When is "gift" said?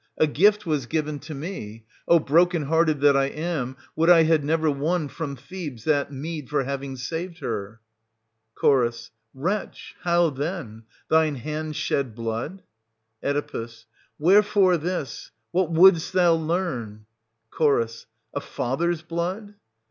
0.25-0.65